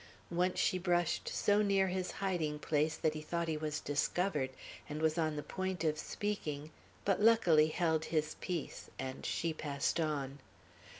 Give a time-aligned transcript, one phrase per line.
[0.31, 4.49] Once she brushed so near his hiding place that he thought he was discovered,
[4.89, 6.71] and was on the point of speaking,
[7.05, 10.39] but luckily held his peace, and she passed on.